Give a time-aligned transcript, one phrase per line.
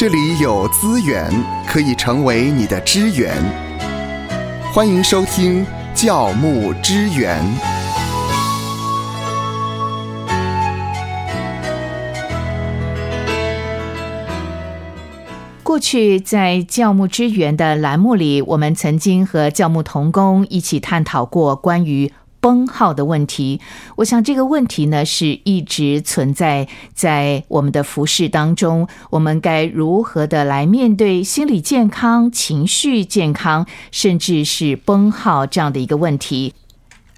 [0.00, 1.30] 这里有资源
[1.68, 3.36] 可以成为你的支援。
[4.72, 5.62] 欢迎收听
[5.94, 7.38] 教牧支援。
[15.62, 22.10] 过去在教牧支援的栏目里，我们曾经和教牧同工一起探讨过关于
[22.40, 23.60] 崩耗的问题。
[23.96, 28.88] 我想这个问题呢，是一直存在在我们的服饰当中。
[29.10, 36.54] 我们该如何的来面对心理健康、情绪健康，甚至是崩耗这样的一个问题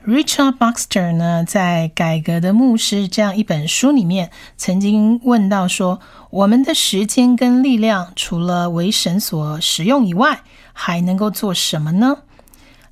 [0.05, 6.01] ？Richard Baxter 呢，在《改革的牧师》这样一本书里面，曾经问到说。
[6.33, 10.41] 我们的时间跟力量，除了为神所使用以外，
[10.73, 12.21] 还能够做什么呢？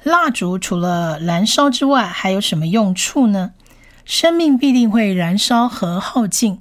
[0.03, 3.53] 蜡烛除了燃烧之外，还有什么用处呢？
[4.07, 6.59] 生命必定会燃烧和耗尽。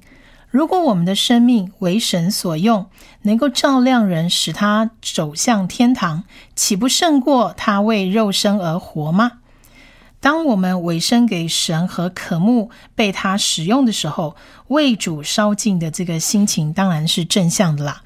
[0.50, 2.86] 如果我们的生命为神所用，
[3.22, 6.24] 能够照亮人，使他走向天堂，
[6.54, 9.32] 岂不胜过他为肉身而活吗？
[10.20, 14.36] 当我们委身给神和渴慕被他使用的时候，
[14.68, 18.02] 为主烧尽的这个心情当然是正向的啦。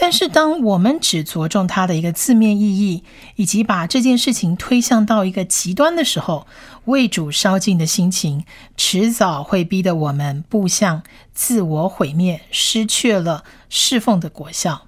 [0.00, 3.02] 但是，当我们只着重它的一个字面意义，
[3.34, 6.46] 以及把这件事情推向到一个极端的时候，
[6.84, 8.44] 为主烧尽的心情，
[8.76, 11.02] 迟早会逼得我们步向
[11.34, 14.82] 自我毁灭，失去了侍奉的果效。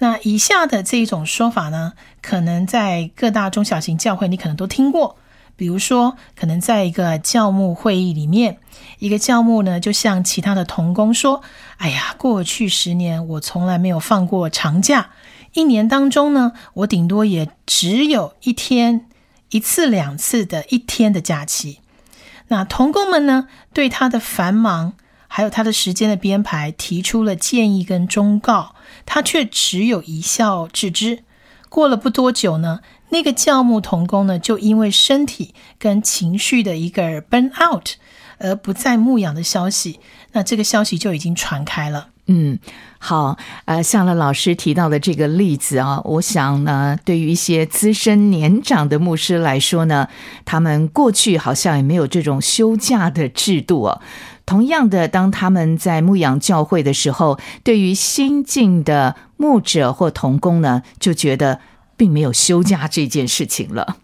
[0.00, 5.16] 那以下的这一种说法呢，可能在各大中小型教会，你可能都听过。
[5.60, 8.56] 比如说，可能在一个教牧会议里面，
[8.98, 11.42] 一个教牧呢，就向其他的童工说
[11.76, 15.10] ：“哎呀，过去十年我从来没有放过长假，
[15.52, 19.04] 一年当中呢，我顶多也只有一天、
[19.50, 21.80] 一次、两次的一天的假期。”
[22.48, 24.94] 那童工们呢，对他的繁忙
[25.28, 28.74] 还有他的时间的编排提出了建议跟忠告，
[29.04, 31.22] 他却只有一笑置之。
[31.68, 32.80] 过了不多久呢。
[33.10, 37.90] 那个教牧童工呢，就因为身体跟情绪的一个 burn out
[38.38, 40.00] 而不再牧养的消息，
[40.32, 42.08] 那这个消息就已经传开了。
[42.26, 42.58] 嗯，
[42.98, 50.08] 好，呃，像了老师提到的这个例子啊，我想呢，对于一些资深年长的牧师来说呢，
[50.44, 54.00] 他们过去好像也没有这种休假的制度哦。
[54.46, 61.58] 同样的，当他们在牧养教会的时候，对于新进的牧者或童工呢，就觉得。
[62.00, 63.98] 并没有休假这件事情了。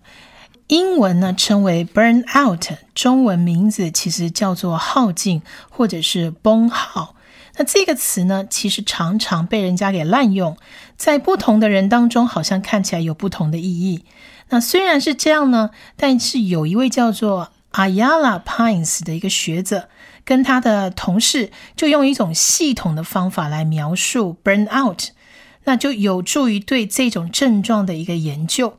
[0.67, 5.41] 英文呢称为 burn out，中文名字其实叫做耗尽
[5.71, 7.15] 或者是崩耗。
[7.57, 10.59] 那这个词呢，其实常常被人家给滥用，
[10.99, 14.05] 在不同的人当中，好像看起来有不同的意义。
[14.51, 19.89] 那虽然是这样呢，但是有一位叫做 Ayala Pines 的一个学者，
[20.27, 25.05] 跟他的同事就用一种系统的方法来描述 burn out。
[25.67, 28.79] 那就有助于对这种症状的一个研究。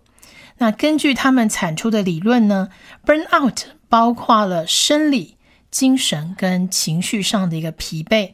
[0.58, 2.70] 那根据他们产出的理论呢
[3.06, 5.36] ，burn out 包括了生理、
[5.70, 8.34] 精神跟情绪上的一个疲惫，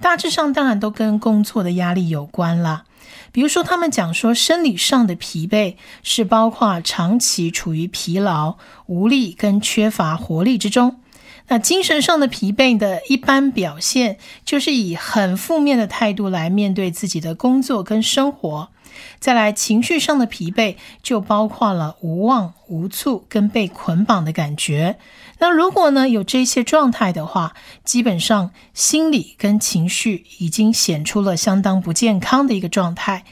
[0.00, 2.84] 大致上当然都跟工作的压力有关啦。
[3.32, 8.56] 比如说，他们讲说生理上的疲惫是包括长期处于疲劳、
[8.86, 11.00] 无力跟缺乏活力之中。
[11.48, 18.68] 那精神上的疲惫的一般表现，就是以很负面的态度来面对自己的工作跟生活。
[19.18, 24.98] 再来，情绪上的疲惫就包括了无望、无助跟被捆绑的感觉。
[25.38, 27.54] 那如果呢有这些状态的话，
[27.84, 33.24] 基本上心理跟情绪已经显出了相当不健康的一个状态。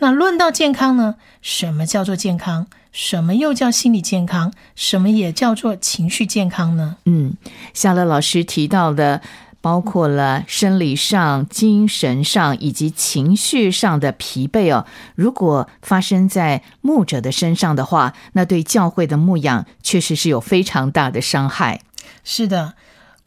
[0.00, 2.66] 那论到健康呢，什么叫做健康？
[2.90, 4.52] 什么又叫心理健康？
[4.74, 6.96] 什么也叫做情绪健康呢？
[7.04, 7.34] 嗯，
[7.72, 9.20] 夏乐老师提到的，
[9.60, 14.86] 包括了生理上、精神上以及情绪上的疲惫哦。
[15.14, 21.82] 如果发生在牧者的身上的话，那对教会的牧养确实是有非常大的伤害。
[22.24, 22.74] 是的。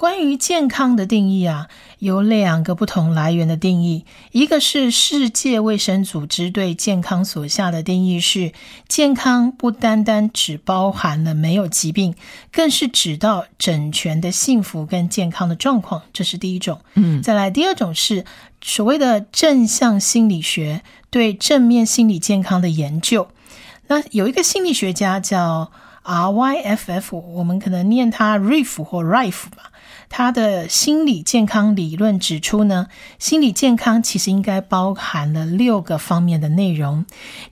[0.03, 1.69] 关于健康的定义啊，
[1.99, 4.05] 有两个不同来源的定义。
[4.33, 8.51] 一个是世界卫生组织对健康所下的定义是：
[8.89, 12.15] 健康不单单只包含了没有疾病，
[12.51, 16.01] 更是指到整全的幸福跟健康的状况。
[16.11, 16.81] 这是第一种。
[16.95, 18.25] 嗯，再来第二种是
[18.61, 23.29] 所谓的正向心理学对正面心理健康的研究。
[23.87, 25.71] 那有一个心理学家叫
[26.01, 29.69] R Y F F，我们可能念他 Riff 或 Rife 吧。
[30.15, 32.87] 他的心理健康理论指出呢，
[33.17, 37.03] 心理健康其实应该包含了六个方面的内容。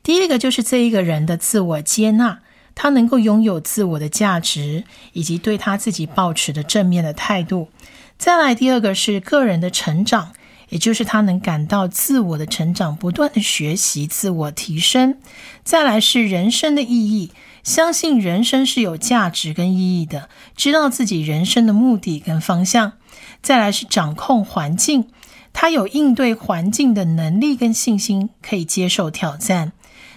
[0.04, 2.42] 第一个就是这一个人的自我接纳，
[2.76, 7.70] 他能够拥有自我的价值，以及对他自己保持的正面的态度。
[8.20, 10.34] 再来，第二个是个人的成长，
[10.70, 15.18] 也就是他能感到自我的成长，不断的学习、自我提升。
[15.64, 17.32] 再来是人生的意义，
[17.64, 22.94] 相信人生是有价值跟意义的，知道自己人生的目的跟方向。
[23.42, 25.08] 再来是掌控环境，
[25.54, 29.74] 他有应对环境的能力跟信心，可以接受挑战。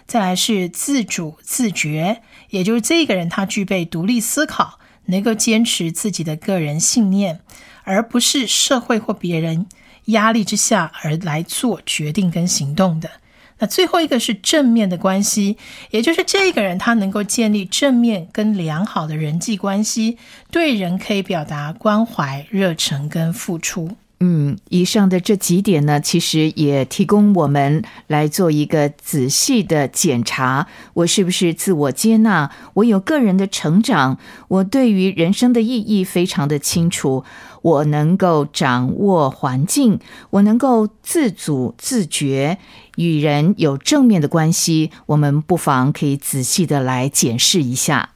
[0.07, 7.41] 再来是自主自觉，也就是这个人他具备独立思考，能够坚持自己的个人信念。
[7.87, 9.67] 而不是社会或别人
[10.07, 13.11] 压力之下而来做决定跟行动的。
[13.59, 15.57] 那最后一个是正面的关系，
[15.91, 20.19] 也就是这个人他能够建立正面跟良好的人际关系，
[20.51, 23.97] 对人可以表达关怀、热忱跟付出。
[24.21, 32.51] 嗯，以上的这几点呢，其实也提供我们来做一个仔细的检查：我是不是自我接纳？
[32.75, 34.19] 我有个人的成长？
[34.49, 37.25] 我对于人生的意义非常的清楚？
[37.61, 39.99] 我能够掌握环境？
[40.31, 42.59] 我能够自主自觉？
[42.97, 44.91] 与人有正面的关系？
[45.07, 48.14] 我们不妨可以仔细的来检视一下。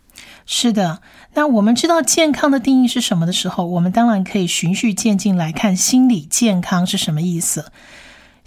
[0.51, 1.03] 是的。
[1.35, 7.71] 那我们知道健康的定义是什么的时候，我们当然可以循序渐进来看心理健康是什么意思。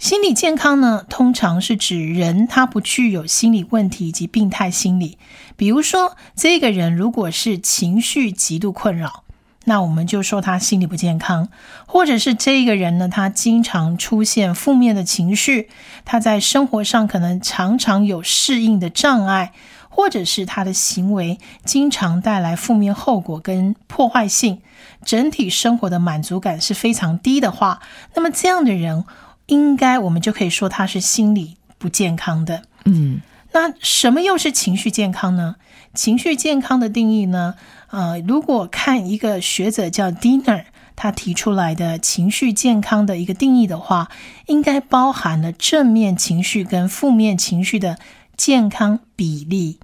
[0.00, 5.16] 心理健康呢，通常是指人他不具有心理问题以及病态心理。
[5.56, 9.22] 比如说，这个人如果是情绪极度困扰，
[9.66, 11.46] 那我们就说他心理不健康；
[11.86, 15.70] 或者是这个人呢，他经常出现负面的情绪，
[16.04, 19.52] 他在生活上可能常常有适应的障碍。
[19.94, 24.62] 或者是他的行为经常带来负面后果跟破坏性，
[25.04, 27.80] 整体生活的满足感是非常低的话，
[28.14, 29.04] 那么这样的人
[29.46, 32.62] 应该我们就可以说他是心理不健康的。
[32.86, 33.20] 嗯，
[33.52, 35.56] 那什么又是情绪健康呢？
[35.92, 37.54] 情绪健康的定义呢？
[37.90, 40.64] 呃，如果看一个学者叫 Dinner，
[40.96, 44.08] 他提出来的情绪健康的一个定义的话，
[44.46, 47.98] 应该包含了正面情绪跟负面情绪的。
[48.44, 49.78] 健康比例，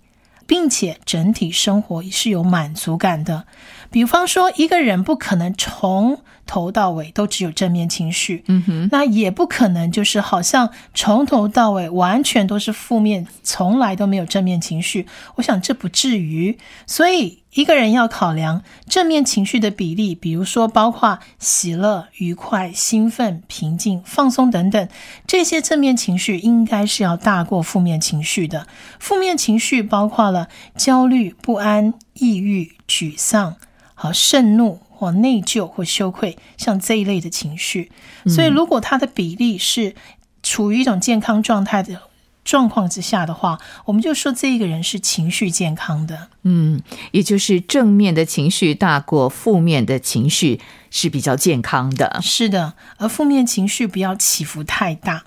[0.44, 3.46] 并且整体生活是有满足感的。
[3.88, 15.06] 比方说，一个人不可能从头到尾都只有正面情绪，嗯哼，那也不可能就是好像从头到尾完全都是负面，从来都没有正面情绪。
[15.37, 17.45] 我想这不至于，所以。
[17.55, 24.89] 一个人要考量正面情绪的比例，比如说包括喜乐、愉快、兴奋、平静、放松等等，
[25.27, 28.69] 这些正面情绪应该是要大过负面情绪的。
[29.00, 33.56] 负面情绪包括了焦虑、不安、抑郁、沮丧、
[33.95, 37.93] 好盛怒或内疚或羞愧，像这一类的情绪。
[38.27, 39.95] 所以，如果它的比例是
[40.43, 42.03] 处于一种健康状态的。
[42.45, 46.81] 状况之下的话，我们就说这个人是情绪健康的，嗯，
[47.12, 50.59] 也就是正面的情绪大过负面的情绪
[50.91, 55.25] 是比较健康的，是的，而负面情绪不要起伏太大。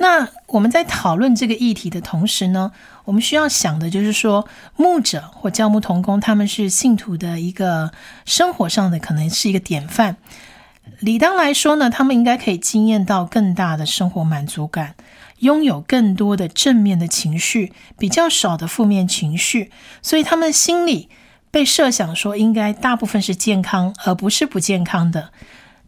[0.00, 2.72] 那我们在讨论这个议题的同时呢，
[3.04, 7.92] 我们需要想的就是说，牧者或教牧同工他们是信徒的一个
[8.24, 10.16] 生活上的可能是一个典范，
[11.00, 14.94] 理当来说呢，他们应该可以经验到更大的生活满足感。
[15.40, 19.70] 拥有更多的正面的情绪，比较少的负面情绪，
[20.02, 21.08] 所以他们心里
[21.50, 25.30] 被设想说应该大部分是健康，而不是不健康的。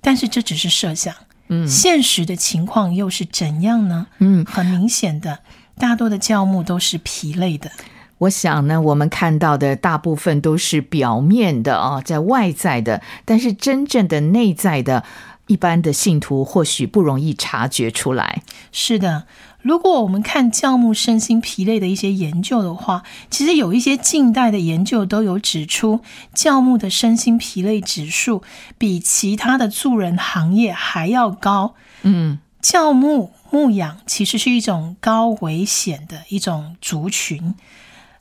[0.00, 1.15] 但是这只是设想，
[1.53, 4.06] 嗯，现实的情况又是怎样呢？
[4.19, 5.41] 嗯，很明显的，
[5.79, 7.71] 大多的教牧都是疲累的。
[8.19, 15.05] 我想呢，我们看到的大部分都是表面的啊，在外在的，但是真正的内在的。
[15.49, 18.43] 一般的信徒或许不容易察觉出来。
[18.71, 19.25] 是的，
[19.63, 26.01] 如果我们看教牧身心疲累的一些研究的话，其实有一些近代的研究都有指出，
[26.35, 28.43] 教牧的身心疲累指数
[28.77, 31.75] 比其他的助人行业还要高。
[32.03, 37.55] 嗯，教牧牧养其实是一种高危险的一种族群。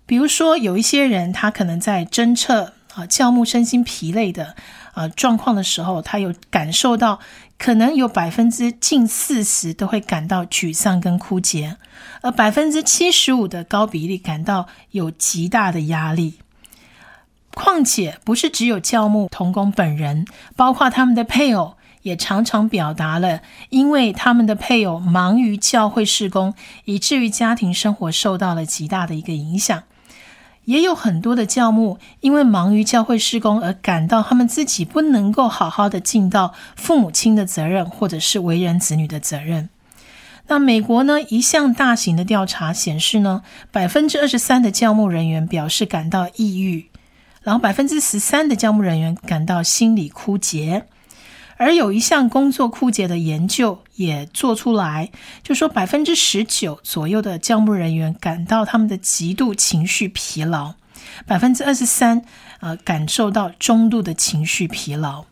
[0.05, 4.55] 比如说，有一些人他可能在侦测啊教牧身心疲累的。
[4.93, 7.21] 呃，状况的时候，他有感受到，
[7.63, 11.77] 可能有百分之近四十都会感到沮丧跟枯竭，
[12.21, 16.39] 而百分之七十五的高比例感到有极大的压力。
[17.53, 20.25] 况且，不是只有教牧童工本人，
[20.55, 29.83] 包括他们的配偶，也常常表达了，因为他们的配偶忙于教会事工，以至于家庭生活受到了极大的一个影响。
[30.71, 39.67] 也有很多的教牧因为忙于教会施工而感到他们自己不能够好好的尽到父母亲的责任，或者是为人子女的责任。
[40.47, 41.21] 那美国呢？
[41.21, 46.87] 一项大型的调查显示呢，百分之二十三的教牧人员表示感到抑郁，
[47.43, 50.85] 然后百分之十三的教牧人员感到心理枯竭。
[51.61, 55.11] 而有一项工作枯竭的研究也做出来，
[55.43, 60.73] 就说百分之十九左右的教牧人员感到他们的极度情绪疲劳，
[61.27, 62.25] 百分之二十三
[62.61, 65.25] 呃感受到中度的情绪疲劳。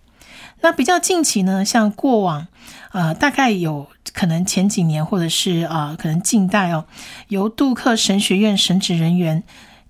[0.61, 2.45] 那比较近期呢，像过往
[2.91, 6.85] 呃大概有可能前几年或者是啊可能近代哦，
[7.29, 9.41] 由杜克神学院神职人员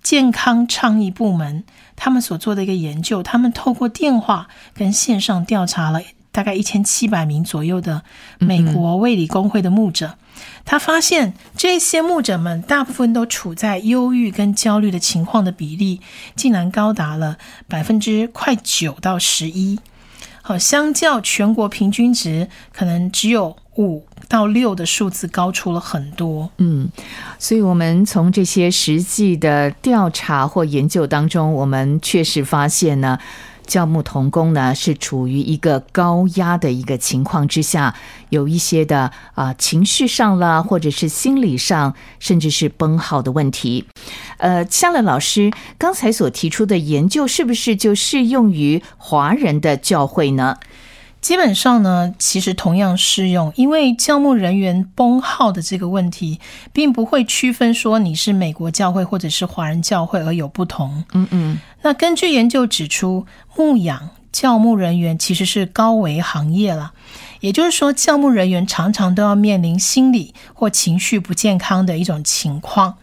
[0.02, 1.66] 健康倡议部门
[1.98, 6.02] 他们所做的一个研究，他们透过电话跟线上调查了。
[6.32, 8.04] 大概一千七百名左右的
[8.38, 10.16] 美国卫理公会的牧者，
[10.64, 16.02] 他发现这些牧者们大部分都处在忧郁跟焦虑的情况的比例，
[16.36, 19.80] 竟然高达了百分之快九到十一。
[20.42, 26.50] 好，相较全国平均值，可能只有五到六的数字高出了很多。
[26.58, 26.90] 嗯，
[27.38, 33.20] 所以我们从这些实际的调查或研究当中，我们确实发现呢。
[33.70, 37.94] 教牧童工呢是处于一个高压的一个情况之下，
[38.30, 43.86] 有一些的啊情绪上啦，或者是心理上，甚至是崩耗的问题。
[44.38, 50.58] 呃，夏乐老师刚才所提出的研究，是不是就适用于华人的教会呢？
[51.22, 56.40] 基本上呢，其实同样适用，因为教牧人员崩号的这个问题，
[56.72, 61.04] 并不会区分说你是美国教会或者是华人教会而有不同。
[61.14, 61.60] 嗯嗯。
[61.82, 63.26] 那根据研究指出，
[63.58, 66.94] 牧养教牧人员其实是高危行业了，
[67.42, 72.98] 也就是说，教牧人员常常都要面临心理或情绪不健康的一种情况。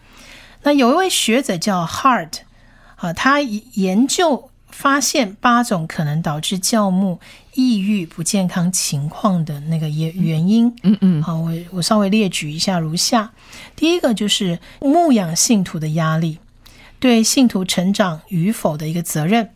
[0.63, 2.31] 那有一位学者叫 Hard，
[2.97, 4.51] 啊，他研究。
[4.76, 7.18] 发现八种可能导致教牧
[7.54, 10.71] 抑郁不健康情况的那个原原因。
[10.83, 13.33] 嗯嗯，好，我我稍微列举一下如下：
[13.75, 16.38] 第一个就是牧养信徒的压力，
[17.00, 19.47] 对信徒成长与否的一个责任；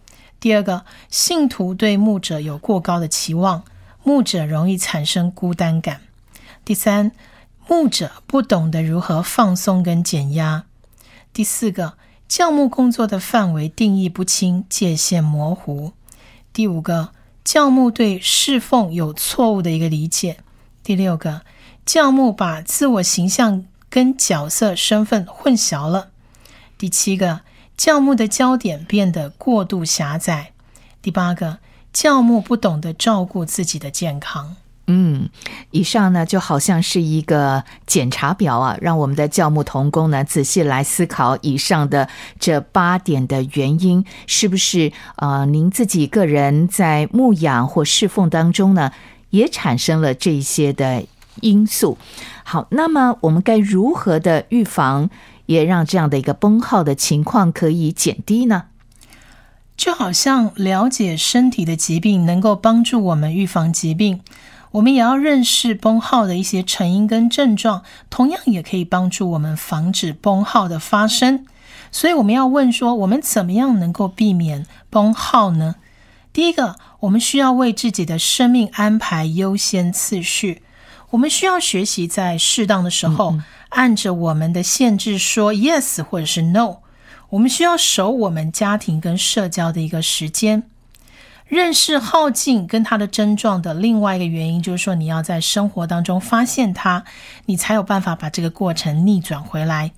[0.40, 3.62] 第二个，信徒对牧者有过高的期望，
[4.02, 5.98] 牧者容易产生孤单感；
[6.64, 7.12] 第三，
[7.68, 10.62] 牧者不懂得如何放松跟减压；
[11.34, 11.92] 第四个。
[12.30, 15.94] 教牧工作的范围定义不清，界限模糊。
[16.52, 17.08] 第五个，
[17.42, 20.36] 教牧对侍奉有错误的一个理解。
[20.84, 21.40] 第六个，
[21.84, 26.10] 教牧把自我形象跟角色身份混淆了。
[26.78, 27.40] 第七个，
[27.76, 30.52] 教牧的焦点变得过度狭窄。
[31.02, 31.58] 第八个，
[31.92, 34.54] 教牧不懂得照顾自己的健康。
[34.92, 35.28] 嗯，
[35.70, 42.08] 以上呢就好像是一个检查表啊，让我们的教牧童工呢仔细来思考以上的
[42.40, 48.90] 这八点的原因，是不是呃您自己个人在牧养或侍奉当中呢
[49.30, 51.04] 也产生了这些的
[51.40, 51.96] 因素？
[52.42, 55.08] 好，那么我们该如何的预防，
[55.46, 58.64] 也让这样的一个崩耗的情况可以减低呢？
[59.76, 64.20] 就好像了解身体的疾病，能够帮助我们预防疾病。
[64.72, 71.44] 我们也要认识崩耗的一些成因跟症状，同样也可以帮助我们防止崩耗的发生。
[71.90, 75.74] 所以我们要问说，我们怎么样能够避免崩耗呢？
[76.32, 80.62] 第一个，我们需要为自己的生命安排优先次序。
[81.10, 83.34] 我们需要学习在适当的时候，
[83.70, 86.76] 按着我们的限制说 yes 或者是 no。
[87.30, 90.62] 我们需要守我们家庭跟社交的一个时间。
[91.50, 97.02] 认识耗尽跟它的症状的另外一个原因，就是说你要在生活当中发现它，
[97.46, 99.90] 你才有办法把这个过程逆转回来。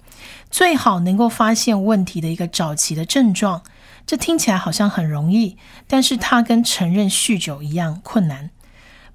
[0.51, 3.61] 最好能够发现问题的一个早期的症状，
[4.07, 8.49] 这听起来好像很容易，但是它跟承认酗酒一样困难。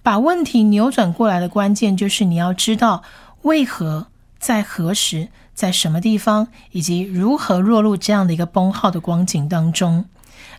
[0.03, 3.01] 把问题扭转过来的关键，就是你要知道
[3.41, 10.05] 为何、在何时、在什么地方，以及如何落入这样的一个崩耗的光景当中。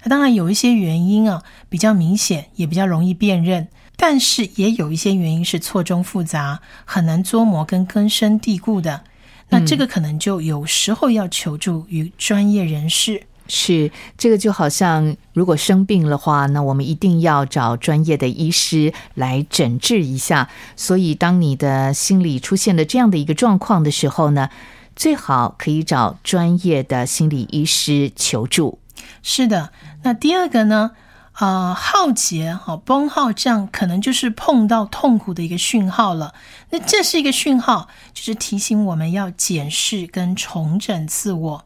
[0.03, 9.05] 那当然有一些原因啊，比较明显，也比较容易辨认，但是也有一些原因是错综复杂，很难捉摸跟根深蒂固的。
[9.51, 13.23] 那这个可能就有时候要求助于专业人士。
[13.51, 20.51] 是，这个就好像如果生病的话，那我们一定要找专业的医师来诊治一下。
[20.77, 24.51] 所以，当你的心理出现了这样的一个状况的时候呢，
[24.95, 28.79] 最好可以找专业的心理医师求助。
[29.23, 30.93] 是的，那第二个呢？
[31.33, 36.35] 啊，浩劫哈崩耗，这样可能就是碰到痛苦的一个讯号了。
[36.71, 41.65] 那这是一个讯号，就是提醒我们要检视跟重整自我。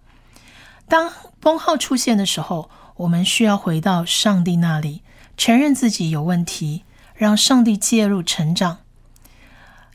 [0.87, 1.11] 当
[1.41, 5.01] 崩耗出现的时候，我们需要回到上帝那里，
[5.39, 6.85] 承认自己有问题，
[7.15, 8.81] 让上帝介入成长。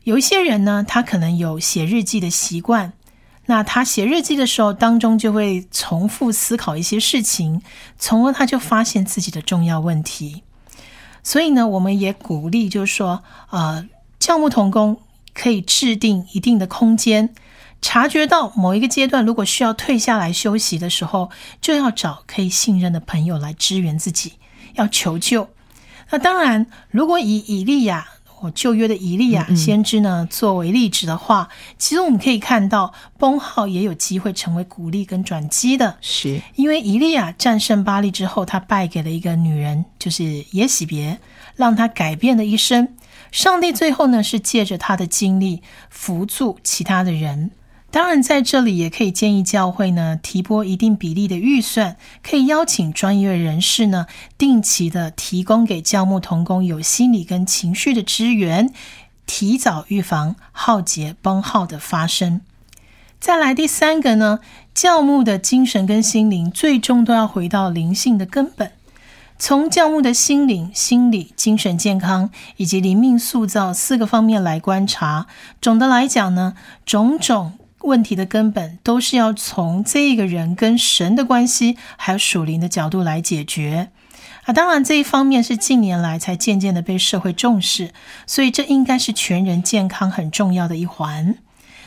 [0.02, 2.94] 有一些人呢，他可能有写日记的习惯。
[3.50, 7.62] 那他写日记的时候，当中就会重复思考一些事情，
[7.98, 10.42] 从而他就发现自己的重要问题。
[11.22, 13.88] 所以呢，我们也鼓励，就是说，呃，
[14.18, 15.00] 教牧童工
[15.32, 17.34] 可以制定一定的空间，
[17.80, 21.30] 察觉到某一个阶段，如果需要退下来休息的时候，
[21.62, 24.34] 就要找可以信任的朋友来支援自己，
[24.74, 25.48] 要求救。
[26.10, 28.08] 那当然，如果以以利亚。
[28.40, 35.96] 我旧约的以利亚先知呢，作为例子的话，其实我们可以看到，崩号也有机会成为鼓励跟转机的。
[36.00, 41.18] 是因为以利亚战胜巴利之后，他败给了一个女人，就是耶喜别，
[41.56, 42.88] 让他改变了一生。
[43.30, 47.50] 上帝最后呢，是借着他的经历扶助其他的人。
[47.90, 58.70] 当然，在这里也可以建议教会呢提拨一定比例的预算，可以邀请专业人士呢定期的提供给教牧同工有心理跟情绪的支援，
[59.26, 62.42] 提早预防浩劫崩耗的发生。
[63.18, 64.40] 再来第三个呢，
[64.74, 68.70] 教牧的精神跟心灵最终都要回到灵性的根本，
[69.38, 75.26] 从教牧的心灵、心理、精神健康以及灵命塑造四个方面来观察。
[75.62, 76.54] 总的来讲呢，
[76.84, 77.54] 种种。
[77.82, 83.90] 问题的根本都是要从这个人跟神的关系，还有属灵的角度来解决
[84.44, 84.52] 啊。
[84.52, 87.92] 当然，这一方面是近年来才渐渐的被社会重视，
[88.26, 91.36] 所以这应该是全人健康很重要的一环。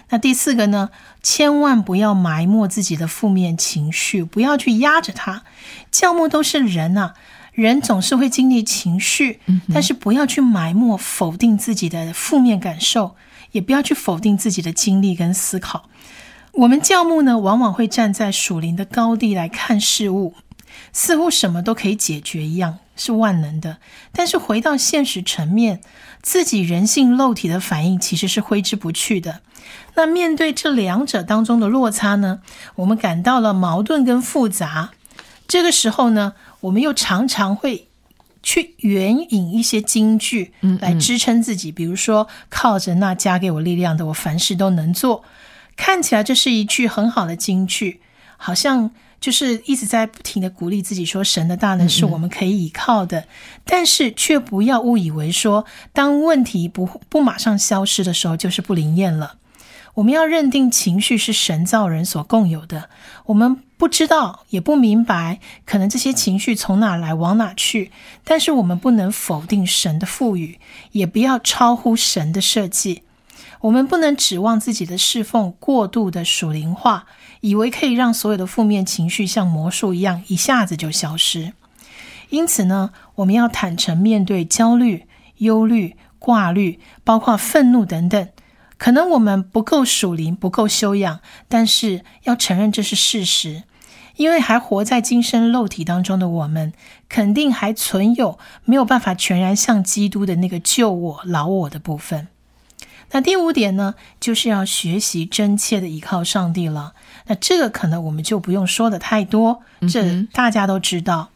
[0.09, 0.89] 那第四个呢，
[1.23, 5.43] 千万不要埋没自己的负面情绪，不要去压着它。
[5.89, 7.13] 教牧都是人呐，
[7.53, 9.39] 人总是会经历情绪，
[9.73, 13.15] 但是不要去埋没、否定自己的负面感受。
[13.51, 15.89] 也不要去否定自己的经历跟思考。
[16.53, 20.33] 我们教牧呢，往往会站在属灵的高地来看事物，
[20.91, 23.77] 似乎什么都可以解决一样，是万能的。
[24.11, 25.79] 但是回到现实层面，
[26.21, 29.41] 自己人性肉体的反应其实是挥之不去的。
[29.95, 32.41] 那面对这两者当中的落差呢，
[32.75, 34.91] 我们感到了矛盾跟复杂。
[35.47, 37.87] 这个时候呢，我们又常常会。
[38.43, 45.23] 去援引一些金句来支撑自己，比如说靠着那加给我力量的，我凡事都能做。
[45.75, 48.01] 看起来这是一句很好的金句，
[48.37, 53.25] 好像就是一直在不停的鼓励自己，说神的大能是我们可以依靠的。
[53.65, 59.35] 但是却不要误以为说，当问题不不马上消失的时候，就是不灵验了。
[59.95, 62.89] 我们要认定情绪是神造人所共有的，
[63.25, 67.91] 我们不知道也不明白，可能这些情绪从哪来往哪去，
[68.23, 70.59] 但是我们不能否定神的赋予，
[70.93, 73.03] 也不要超乎神的设计。
[73.61, 77.05] 我们不能指望自己的侍奉过度的属灵化，
[77.41, 81.53] 以为可以让所有的负面情绪像魔术一样一下子就消失。
[82.29, 85.05] 因此呢，我们要坦诚面对焦虑、
[85.37, 88.29] 忧虑、挂虑，包括愤怒等等。
[88.81, 93.61] 可能我们不够属灵，不够修养，但是要承认这是事实，
[94.15, 96.73] 因为还活在今生肉体当中的我们，
[97.07, 102.27] 肯定还存有没有办法全然像基督的那个救我、老我的部分。
[103.11, 106.93] 那第五点呢，就是要学习真切的依靠上帝了。
[107.27, 111.29] 那这个可能我们就不用说的太多，这大家都知道。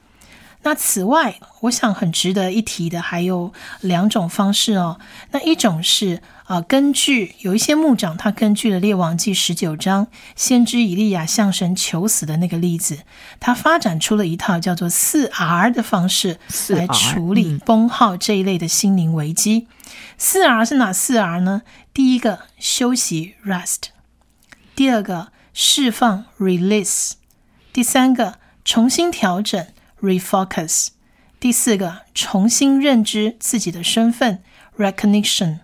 [0.64, 5.00] 那此外，我想很值得一提的还有两种方式哦。
[5.30, 13.00] 那一种是啊，根据有一些牧长，他根据了列王记十九章先知以利亚向神求死的那个例子，
[13.40, 19.68] 他发展出了一套叫做四 R 的方式来处理崩耗这一类的心灵危机。
[20.20, 21.64] 四 R 是哪四 R 呢？
[21.92, 23.86] 第一个休息 （rest），
[24.76, 27.14] 第二个释放 （release），
[27.74, 29.66] 第三个重新调整。
[30.02, 30.90] refocus，
[31.40, 34.44] 第四个，重新认知自己的身份
[34.78, 35.60] ，recognition。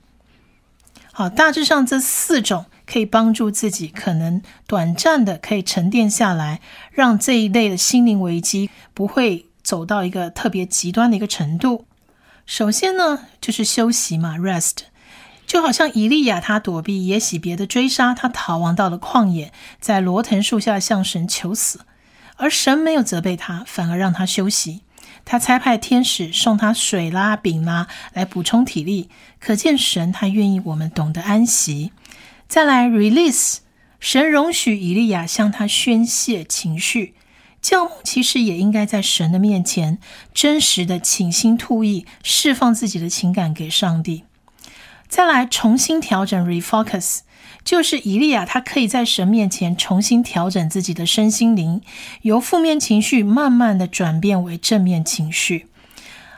[1.14, 11.86] 好，大致上这四种可以帮助自己，可能短暂的可以沉淀下来，让这一类的心灵危机不会走到一个特别极端的一个程度。
[12.46, 14.78] 首先呢，就是休息嘛，rest。
[15.46, 21.82] 就好像以利亚他躲避耶洗别的追杀，他逃亡到了旷野，在罗藤树下向神求死。
[22.38, 24.82] 而神没有责备他，反而让他休息。
[25.26, 29.10] 他差派天使送他水啦、饼啦，来补充体力。
[29.40, 31.92] 可见神他愿意我们懂得安息。
[32.48, 33.58] 再来，release，
[34.00, 37.16] 神容许以利亚向他宣泄情绪。
[37.62, 40.00] 教牧其实也应该在神的面前
[40.34, 44.24] 真实的倾心吐意，释放自己的情感给上帝。
[45.08, 47.20] 再来，重新调整，refocus。
[47.64, 51.82] 就是以利亚，他可以在神面前重新调整自己的身心灵，
[52.24, 55.68] 由负面情绪慢慢的转变为正面情绪。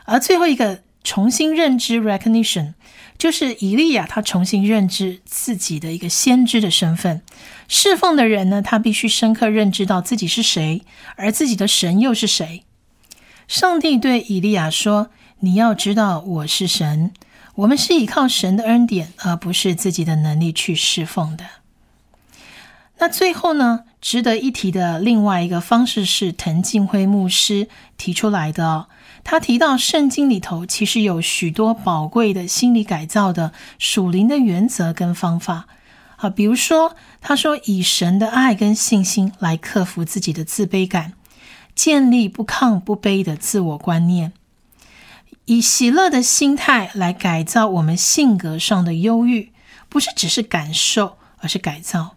[0.06, 2.74] 而最后一个重新认知 （recognition），
[3.18, 7.22] 就是以利亚他重新认知自己的一个先知的身份。
[7.68, 10.82] 侍奉的人呢，他必须深刻认知到自己是谁，
[11.16, 12.64] 而自己的神又是谁。
[13.48, 15.10] 上帝对以利亚说
[15.40, 17.12] ：“你要知道，我是神。
[17.56, 21.46] 我们是依靠神的恩典，而不是自己的能力去侍奉的。
[22.98, 28.88] 那最后呢，值得一提的另外一个方式是滕敬辉牧师提出来的哦。
[29.24, 35.68] 他提到圣经里头其实有许多宝贵的心理改造的属灵的原则跟方法
[36.18, 41.14] 啊，比如说他说以神的爱跟信心来克服自己的自卑感，
[41.76, 44.34] 建立不亢不卑的自我观念。
[45.46, 49.52] 以喜乐的心态来改造我们性格上的忧郁，
[49.90, 52.16] 不是只是感受，而是改造。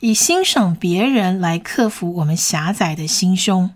[0.00, 3.70] 以欣赏别人来克服我们狭窄的心胸，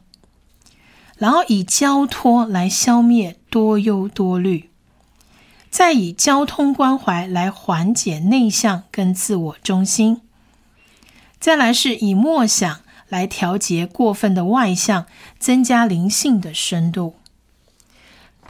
[1.16, 4.68] 然后以交托来消灭多忧多虑，
[5.70, 10.20] 再以交通关怀来缓解内向跟自我中心，
[11.40, 15.06] 再来是以默想来调节过分的外向，
[15.38, 17.14] 增加灵性的深度。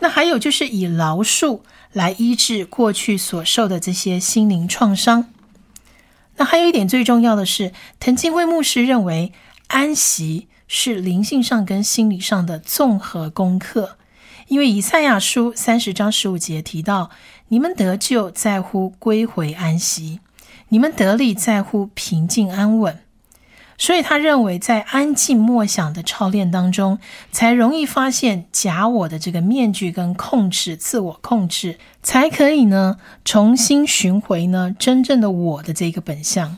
[0.00, 1.60] 那还有就是以饶恕
[1.92, 5.26] 来医治过去所受的这些心灵创伤。
[6.36, 9.32] 那还有一点最重要的是，滕金辉牧师认为
[9.68, 13.96] 安息是灵性上跟心理上的综合功课。
[14.48, 17.10] 因为以赛亚书三十章十五节提到
[17.48, 20.20] ：“你们得救在乎归回安息，
[20.68, 23.00] 你们得力在乎平静安稳。”
[23.78, 26.98] 所以他认为，在安静默想的操练当中，
[27.30, 36.56] 才容易发现假我的这个面具跟控制、自我控制，才可以呢重新寻回呢真正的我的这个本相。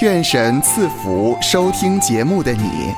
[0.00, 2.92] 愿神赐福收听节目的你，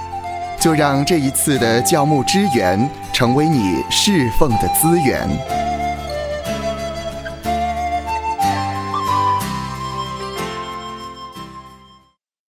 [0.59, 5.66] 就让这一次的教牧支援成为你侍奉的资源。